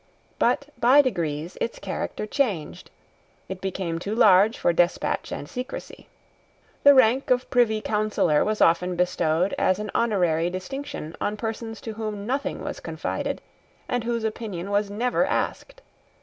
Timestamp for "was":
8.43-8.61, 12.63-12.79, 14.71-14.89